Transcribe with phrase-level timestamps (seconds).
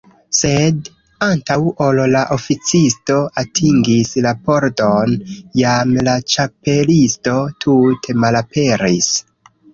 [0.35, 0.87] Sed
[1.25, 1.57] antaŭ
[1.87, 5.13] ol la oficisto atingis la pordon,
[5.61, 9.15] jam la Ĉapelisto tute malaperis.